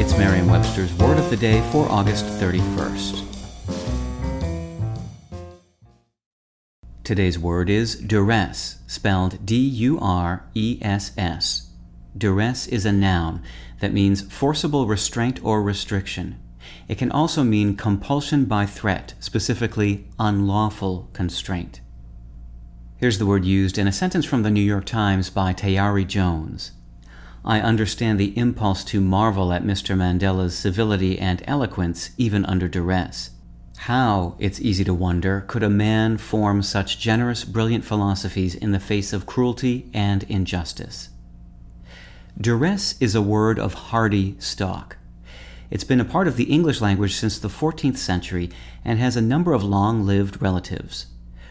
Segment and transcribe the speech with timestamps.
[0.00, 3.22] It's Merriam-Webster's Word of the Day for August 31st.
[7.04, 10.00] Today's word is duress, spelled D-U-R-E-S-S.
[12.16, 13.42] Duress is a noun
[13.80, 16.40] that means forcible restraint or restriction.
[16.88, 21.82] It can also mean compulsion by threat, specifically unlawful constraint.
[22.96, 26.72] Here's the word used in a sentence from the New York Times by Tayari Jones.
[27.44, 29.96] I understand the impulse to marvel at Mr.
[29.96, 33.30] Mandela's civility and eloquence even under duress.
[33.84, 38.78] How, it's easy to wonder, could a man form such generous, brilliant philosophies in the
[38.78, 41.08] face of cruelty and injustice?
[42.38, 44.98] Duress is a word of hardy stock.
[45.70, 48.50] It's been a part of the English language since the 14th century
[48.84, 51.06] and has a number of long lived relatives.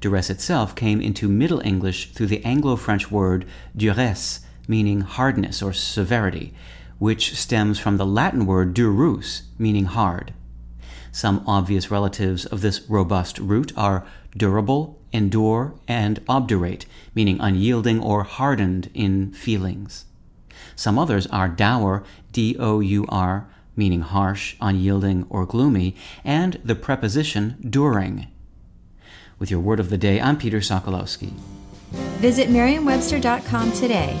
[0.00, 5.72] Duress itself came into Middle English through the Anglo French word duresce, meaning hardness or
[5.72, 6.54] severity,
[7.00, 10.32] which stems from the Latin word durus, meaning hard.
[11.10, 18.22] Some obvious relatives of this robust root are durable, endure, and obdurate, meaning unyielding or
[18.22, 20.04] hardened in feelings.
[20.76, 26.76] Some others are dour, D O U R, meaning harsh, unyielding, or gloomy, and the
[26.76, 28.28] preposition during.
[29.40, 31.32] With your word of the day, I'm Peter Sokolowski.
[32.20, 34.20] Visit merriam-webster.com today